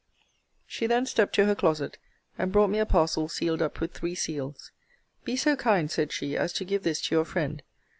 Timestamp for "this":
6.81-6.99